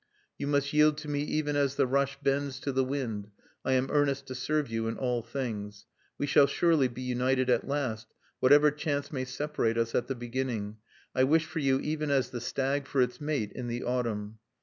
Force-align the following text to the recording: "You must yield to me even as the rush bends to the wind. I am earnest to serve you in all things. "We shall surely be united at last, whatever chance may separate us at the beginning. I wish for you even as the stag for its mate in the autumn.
"You 0.39 0.47
must 0.47 0.73
yield 0.73 0.97
to 0.97 1.07
me 1.07 1.19
even 1.21 1.55
as 1.55 1.75
the 1.75 1.85
rush 1.85 2.17
bends 2.23 2.59
to 2.61 2.71
the 2.71 2.83
wind. 2.83 3.27
I 3.63 3.73
am 3.73 3.87
earnest 3.91 4.25
to 4.25 4.33
serve 4.33 4.67
you 4.67 4.87
in 4.87 4.97
all 4.97 5.21
things. 5.21 5.85
"We 6.17 6.25
shall 6.25 6.47
surely 6.47 6.87
be 6.87 7.03
united 7.03 7.51
at 7.51 7.67
last, 7.67 8.07
whatever 8.39 8.71
chance 8.71 9.11
may 9.11 9.25
separate 9.25 9.77
us 9.77 9.93
at 9.93 10.07
the 10.07 10.15
beginning. 10.15 10.77
I 11.13 11.23
wish 11.25 11.45
for 11.45 11.59
you 11.59 11.79
even 11.81 12.09
as 12.09 12.31
the 12.31 12.41
stag 12.41 12.87
for 12.87 12.99
its 12.99 13.21
mate 13.21 13.51
in 13.51 13.67
the 13.67 13.83
autumn. 13.83 14.39